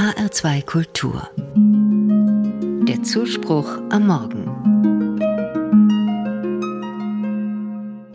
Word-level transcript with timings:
HR2 0.00 0.64
Kultur. 0.64 1.28
Der 2.88 3.02
Zuspruch 3.02 3.68
am 3.90 4.06
Morgen. 4.06 4.46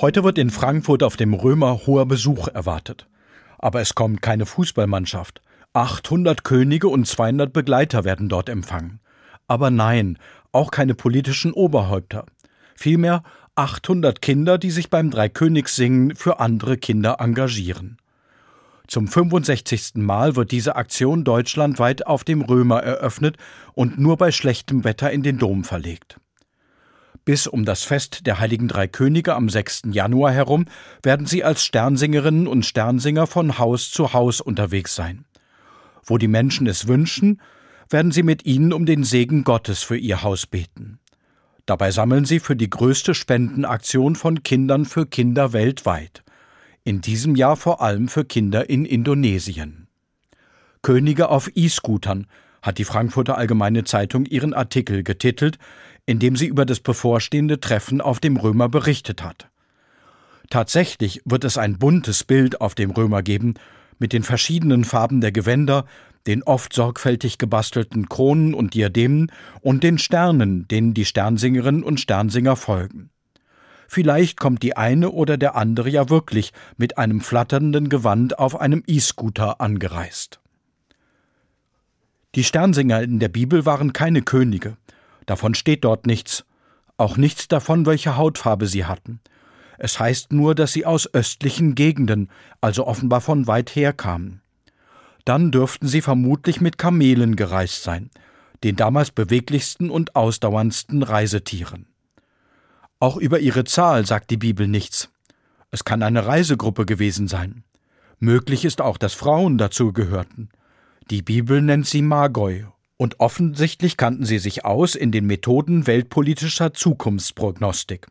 Heute 0.00 0.24
wird 0.24 0.38
in 0.38 0.48
Frankfurt 0.48 1.02
auf 1.02 1.18
dem 1.18 1.34
Römer 1.34 1.80
hoher 1.86 2.06
Besuch 2.06 2.48
erwartet. 2.48 3.06
Aber 3.58 3.82
es 3.82 3.94
kommt 3.94 4.22
keine 4.22 4.46
Fußballmannschaft. 4.46 5.42
800 5.74 6.42
Könige 6.42 6.88
und 6.88 7.06
200 7.06 7.52
Begleiter 7.52 8.04
werden 8.04 8.30
dort 8.30 8.48
empfangen. 8.48 9.00
Aber 9.46 9.70
nein, 9.70 10.16
auch 10.52 10.70
keine 10.70 10.94
politischen 10.94 11.52
Oberhäupter. 11.52 12.24
Vielmehr 12.74 13.22
800 13.56 14.22
Kinder, 14.22 14.56
die 14.56 14.70
sich 14.70 14.88
beim 14.88 15.10
Dreikönigssingen 15.10 16.16
für 16.16 16.40
andere 16.40 16.78
Kinder 16.78 17.16
engagieren. 17.20 17.98
Zum 18.86 19.08
65. 19.08 19.94
Mal 19.94 20.36
wird 20.36 20.50
diese 20.50 20.76
Aktion 20.76 21.24
deutschlandweit 21.24 22.06
auf 22.06 22.22
dem 22.22 22.42
Römer 22.42 22.82
eröffnet 22.82 23.38
und 23.72 23.98
nur 23.98 24.18
bei 24.18 24.30
schlechtem 24.30 24.84
Wetter 24.84 25.10
in 25.10 25.22
den 25.22 25.38
Dom 25.38 25.64
verlegt. 25.64 26.20
Bis 27.24 27.46
um 27.46 27.64
das 27.64 27.84
Fest 27.84 28.26
der 28.26 28.38
Heiligen 28.38 28.68
Drei 28.68 28.86
Könige 28.86 29.34
am 29.34 29.48
6. 29.48 29.84
Januar 29.92 30.32
herum 30.32 30.66
werden 31.02 31.24
sie 31.24 31.42
als 31.42 31.64
Sternsingerinnen 31.64 32.46
und 32.46 32.66
Sternsinger 32.66 33.26
von 33.26 33.58
Haus 33.58 33.90
zu 33.90 34.12
Haus 34.12 34.42
unterwegs 34.42 34.94
sein. 34.94 35.24
Wo 36.04 36.18
die 36.18 36.28
Menschen 36.28 36.66
es 36.66 36.86
wünschen, 36.86 37.40
werden 37.88 38.12
sie 38.12 38.22
mit 38.22 38.44
ihnen 38.44 38.74
um 38.74 38.84
den 38.84 39.04
Segen 39.04 39.44
Gottes 39.44 39.82
für 39.82 39.96
ihr 39.96 40.22
Haus 40.22 40.46
beten. 40.46 40.98
Dabei 41.64 41.90
sammeln 41.90 42.26
sie 42.26 42.40
für 42.40 42.56
die 42.56 42.68
größte 42.68 43.14
Spendenaktion 43.14 44.16
von 44.16 44.42
Kindern 44.42 44.84
für 44.84 45.06
Kinder 45.06 45.54
weltweit 45.54 46.23
in 46.84 47.00
diesem 47.00 47.34
Jahr 47.34 47.56
vor 47.56 47.80
allem 47.80 48.08
für 48.08 48.24
Kinder 48.24 48.68
in 48.68 48.84
Indonesien. 48.84 49.88
Könige 50.82 51.30
auf 51.30 51.50
E-Scootern 51.54 52.26
hat 52.60 52.78
die 52.78 52.84
Frankfurter 52.84 53.38
Allgemeine 53.38 53.84
Zeitung 53.84 54.26
ihren 54.26 54.54
Artikel 54.54 55.02
getitelt, 55.02 55.58
in 56.06 56.18
dem 56.18 56.36
sie 56.36 56.46
über 56.46 56.66
das 56.66 56.80
bevorstehende 56.80 57.58
Treffen 57.58 58.00
auf 58.00 58.20
dem 58.20 58.36
Römer 58.36 58.68
berichtet 58.68 59.22
hat. 59.22 59.48
Tatsächlich 60.50 61.22
wird 61.24 61.44
es 61.44 61.56
ein 61.56 61.78
buntes 61.78 62.24
Bild 62.24 62.60
auf 62.60 62.74
dem 62.74 62.90
Römer 62.90 63.22
geben, 63.22 63.54
mit 63.98 64.12
den 64.12 64.22
verschiedenen 64.22 64.84
Farben 64.84 65.20
der 65.20 65.32
Gewänder, 65.32 65.86
den 66.26 66.42
oft 66.42 66.72
sorgfältig 66.72 67.38
gebastelten 67.38 68.08
Kronen 68.08 68.54
und 68.54 68.74
Diademen 68.74 69.30
und 69.60 69.82
den 69.82 69.98
Sternen, 69.98 70.68
denen 70.68 70.94
die 70.94 71.04
Sternsingerinnen 71.04 71.82
und 71.82 72.00
Sternsinger 72.00 72.56
folgen. 72.56 73.10
Vielleicht 73.94 74.40
kommt 74.40 74.64
die 74.64 74.76
eine 74.76 75.12
oder 75.12 75.36
der 75.36 75.54
andere 75.54 75.88
ja 75.88 76.10
wirklich 76.10 76.52
mit 76.76 76.98
einem 76.98 77.20
flatternden 77.20 77.88
Gewand 77.88 78.40
auf 78.40 78.60
einem 78.60 78.82
E-Scooter 78.88 79.60
angereist. 79.60 80.40
Die 82.34 82.42
Sternsinger 82.42 83.02
in 83.02 83.20
der 83.20 83.28
Bibel 83.28 83.66
waren 83.66 83.92
keine 83.92 84.22
Könige. 84.22 84.76
Davon 85.26 85.54
steht 85.54 85.84
dort 85.84 86.08
nichts. 86.08 86.44
Auch 86.96 87.16
nichts 87.16 87.46
davon, 87.46 87.86
welche 87.86 88.16
Hautfarbe 88.16 88.66
sie 88.66 88.84
hatten. 88.84 89.20
Es 89.78 90.00
heißt 90.00 90.32
nur, 90.32 90.56
dass 90.56 90.72
sie 90.72 90.86
aus 90.86 91.14
östlichen 91.14 91.76
Gegenden, 91.76 92.30
also 92.60 92.88
offenbar 92.88 93.20
von 93.20 93.46
weit 93.46 93.76
her 93.76 93.92
kamen. 93.92 94.40
Dann 95.24 95.52
dürften 95.52 95.86
sie 95.86 96.00
vermutlich 96.00 96.60
mit 96.60 96.78
Kamelen 96.78 97.36
gereist 97.36 97.84
sein, 97.84 98.10
den 98.64 98.74
damals 98.74 99.12
beweglichsten 99.12 99.88
und 99.88 100.16
ausdauerndsten 100.16 101.04
Reisetieren. 101.04 101.93
Auch 103.00 103.16
über 103.16 103.38
ihre 103.40 103.64
Zahl 103.64 104.06
sagt 104.06 104.30
die 104.30 104.36
Bibel 104.36 104.68
nichts. 104.68 105.10
Es 105.70 105.84
kann 105.84 106.02
eine 106.02 106.26
Reisegruppe 106.26 106.86
gewesen 106.86 107.28
sein. 107.28 107.64
Möglich 108.18 108.64
ist 108.64 108.80
auch, 108.80 108.96
dass 108.96 109.12
Frauen 109.12 109.58
dazu 109.58 109.92
gehörten. 109.92 110.48
Die 111.10 111.20
Bibel 111.20 111.60
nennt 111.60 111.86
sie 111.86 112.00
Magoi, 112.00 112.64
und 112.96 113.20
offensichtlich 113.20 113.96
kannten 113.96 114.24
sie 114.24 114.38
sich 114.38 114.64
aus 114.64 114.94
in 114.94 115.10
den 115.10 115.26
Methoden 115.26 115.86
weltpolitischer 115.86 116.72
Zukunftsprognostik. 116.72 118.06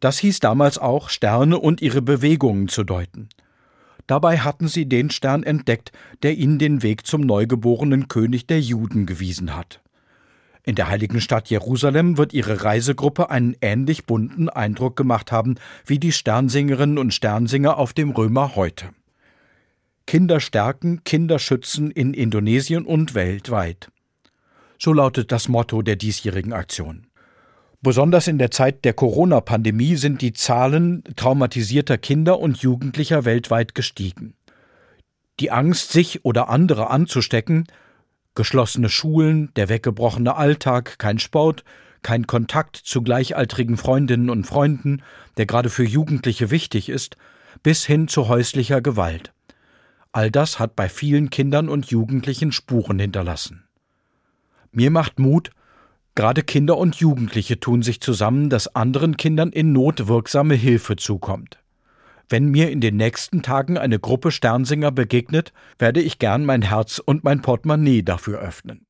Das 0.00 0.18
hieß 0.18 0.40
damals 0.40 0.78
auch, 0.78 1.08
Sterne 1.08 1.58
und 1.58 1.82
ihre 1.82 2.02
Bewegungen 2.02 2.68
zu 2.68 2.84
deuten. 2.84 3.28
Dabei 4.06 4.38
hatten 4.38 4.68
sie 4.68 4.86
den 4.86 5.10
Stern 5.10 5.42
entdeckt, 5.42 5.92
der 6.22 6.36
ihnen 6.36 6.58
den 6.58 6.82
Weg 6.82 7.06
zum 7.06 7.20
neugeborenen 7.20 8.08
König 8.08 8.46
der 8.46 8.60
Juden 8.60 9.04
gewiesen 9.04 9.54
hat. 9.54 9.82
In 10.68 10.74
der 10.74 10.88
heiligen 10.88 11.22
Stadt 11.22 11.48
Jerusalem 11.48 12.18
wird 12.18 12.34
ihre 12.34 12.62
Reisegruppe 12.62 13.30
einen 13.30 13.56
ähnlich 13.62 14.04
bunten 14.04 14.50
Eindruck 14.50 14.96
gemacht 14.96 15.32
haben 15.32 15.54
wie 15.86 15.98
die 15.98 16.12
Sternsingerinnen 16.12 16.98
und 16.98 17.14
Sternsinger 17.14 17.78
auf 17.78 17.94
dem 17.94 18.10
Römer 18.10 18.54
heute. 18.54 18.90
Kinder 20.06 20.40
stärken, 20.40 21.04
Kinder 21.04 21.38
schützen 21.38 21.90
in 21.90 22.12
Indonesien 22.12 22.84
und 22.84 23.14
weltweit. 23.14 23.90
So 24.78 24.92
lautet 24.92 25.32
das 25.32 25.48
Motto 25.48 25.80
der 25.80 25.96
diesjährigen 25.96 26.52
Aktion. 26.52 27.06
Besonders 27.80 28.28
in 28.28 28.36
der 28.36 28.50
Zeit 28.50 28.84
der 28.84 28.92
Corona-Pandemie 28.92 29.96
sind 29.96 30.20
die 30.20 30.34
Zahlen 30.34 31.02
traumatisierter 31.16 31.96
Kinder 31.96 32.40
und 32.40 32.58
Jugendlicher 32.58 33.24
weltweit 33.24 33.74
gestiegen. 33.74 34.34
Die 35.40 35.50
Angst, 35.50 35.92
sich 35.92 36.26
oder 36.26 36.50
andere 36.50 36.90
anzustecken, 36.90 37.64
Geschlossene 38.38 38.88
Schulen, 38.88 39.52
der 39.56 39.68
weggebrochene 39.68 40.36
Alltag, 40.36 41.00
kein 41.00 41.18
Sport, 41.18 41.64
kein 42.02 42.28
Kontakt 42.28 42.76
zu 42.76 43.02
gleichaltrigen 43.02 43.76
Freundinnen 43.76 44.30
und 44.30 44.44
Freunden, 44.44 45.02
der 45.38 45.46
gerade 45.46 45.70
für 45.70 45.82
Jugendliche 45.82 46.52
wichtig 46.52 46.88
ist, 46.88 47.16
bis 47.64 47.84
hin 47.84 48.06
zu 48.06 48.28
häuslicher 48.28 48.80
Gewalt. 48.80 49.32
All 50.12 50.30
das 50.30 50.60
hat 50.60 50.76
bei 50.76 50.88
vielen 50.88 51.30
Kindern 51.30 51.68
und 51.68 51.86
Jugendlichen 51.86 52.52
Spuren 52.52 53.00
hinterlassen. 53.00 53.64
Mir 54.70 54.92
macht 54.92 55.18
Mut, 55.18 55.50
gerade 56.14 56.44
Kinder 56.44 56.78
und 56.78 56.94
Jugendliche 56.94 57.58
tun 57.58 57.82
sich 57.82 58.00
zusammen, 58.00 58.50
dass 58.50 58.72
anderen 58.76 59.16
Kindern 59.16 59.50
in 59.50 59.72
Not 59.72 60.06
wirksame 60.06 60.54
Hilfe 60.54 60.94
zukommt. 60.94 61.58
Wenn 62.28 62.48
mir 62.48 62.70
in 62.70 62.80
den 62.80 62.96
nächsten 62.96 63.42
Tagen 63.42 63.78
eine 63.78 63.98
Gruppe 63.98 64.30
Sternsinger 64.30 64.90
begegnet, 64.90 65.52
werde 65.78 66.00
ich 66.00 66.18
gern 66.18 66.44
mein 66.44 66.62
Herz 66.62 66.98
und 66.98 67.24
mein 67.24 67.40
Portemonnaie 67.40 68.02
dafür 68.02 68.40
öffnen. 68.40 68.86